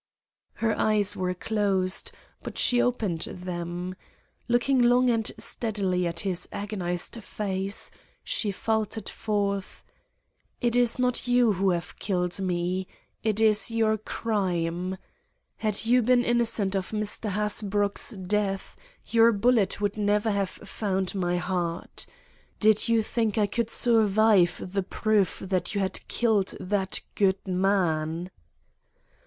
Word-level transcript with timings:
Her 0.53 0.75
eyes 0.79 1.15
were 1.15 1.35
closed, 1.35 2.11
but 2.41 2.57
she 2.57 2.81
opened 2.81 3.21
them. 3.21 3.93
Looking 4.47 4.81
long 4.81 5.11
and 5.11 5.31
steadily 5.37 6.07
at 6.07 6.21
his 6.21 6.49
agonized 6.51 7.23
face, 7.23 7.91
she 8.23 8.51
faltered 8.51 9.07
forth: 9.07 9.83
"It 10.59 10.75
is 10.75 10.97
not 10.97 11.27
you 11.27 11.51
who 11.53 11.69
have 11.69 11.99
killed 11.99 12.39
me; 12.39 12.87
it 13.21 13.39
is 13.39 13.69
your 13.69 13.95
crime. 13.95 14.97
Had 15.57 15.85
you 15.85 16.01
been 16.01 16.23
innocent 16.23 16.73
of 16.73 16.89
Mr. 16.89 17.29
Hasbrouck's 17.29 18.09
death, 18.09 18.75
your 19.05 19.31
bullet 19.31 19.79
would 19.81 19.97
never 19.97 20.31
have 20.31 20.49
found 20.49 21.13
my 21.13 21.37
heart. 21.37 22.07
Did 22.59 22.87
you 22.89 23.03
think 23.03 23.37
I 23.37 23.45
could 23.45 23.69
survive 23.69 24.63
the 24.73 24.81
proof 24.81 25.43
that 25.45 25.75
you 25.75 25.81
had 25.81 25.99
killed 26.07 26.55
that 26.59 27.01
good 27.13 27.47
man?" 27.47 28.31